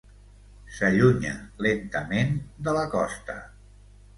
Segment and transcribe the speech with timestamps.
[0.77, 2.33] S'allunya lentament
[2.69, 3.37] de la costa.